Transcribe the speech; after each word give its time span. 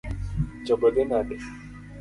Chogo 0.65 0.87
dhi 0.95 1.03
nade? 1.11 1.35